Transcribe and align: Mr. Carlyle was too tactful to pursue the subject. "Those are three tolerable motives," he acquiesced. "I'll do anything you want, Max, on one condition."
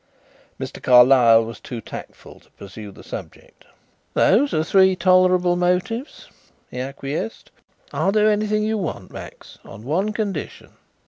Mr. 0.59 0.81
Carlyle 0.81 1.45
was 1.45 1.59
too 1.59 1.79
tactful 1.79 2.39
to 2.39 2.49
pursue 2.53 2.91
the 2.91 3.03
subject. 3.03 3.65
"Those 4.15 4.51
are 4.51 4.63
three 4.63 4.95
tolerable 4.95 5.55
motives," 5.55 6.27
he 6.71 6.79
acquiesced. 6.81 7.51
"I'll 7.93 8.11
do 8.11 8.27
anything 8.27 8.63
you 8.63 8.79
want, 8.79 9.11
Max, 9.11 9.59
on 9.63 9.83
one 9.83 10.11
condition." 10.11 10.71